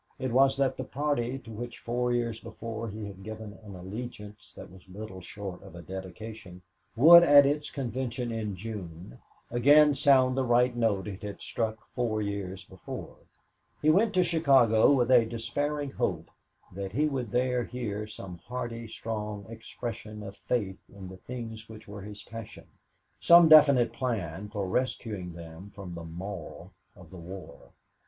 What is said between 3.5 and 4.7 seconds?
an allegiance